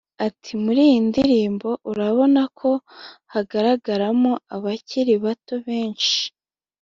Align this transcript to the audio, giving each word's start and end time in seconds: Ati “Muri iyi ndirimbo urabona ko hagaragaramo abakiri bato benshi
Ati 0.27 0.51
“Muri 0.63 0.81
iyi 0.89 0.99
ndirimbo 1.09 1.69
urabona 1.91 2.41
ko 2.59 2.69
hagaragaramo 3.33 4.31
abakiri 4.55 5.13
bato 5.23 5.55
benshi 5.67 6.19